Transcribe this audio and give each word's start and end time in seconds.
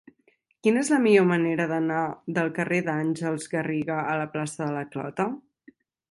Quina 0.67 0.79
és 0.83 0.87
la 0.91 0.97
millor 1.01 1.25
manera 1.31 1.65
d'anar 1.71 1.99
del 2.37 2.49
carrer 2.55 2.79
d'Àngels 2.87 3.45
Garriga 3.51 3.99
a 4.13 4.15
la 4.21 4.25
plaça 4.37 4.63
de 4.63 4.71
la 4.79 4.83
Clota? 4.97 5.27